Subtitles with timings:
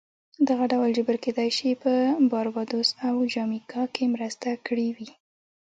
[0.49, 1.93] دغه ډول جبر کېدای شي په
[2.31, 5.09] باربادوس او جامیکا کې مرسته کړې وي